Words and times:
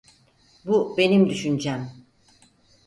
Bu 0.65 0.95
benim 0.97 1.29
düşüncem. 1.29 1.89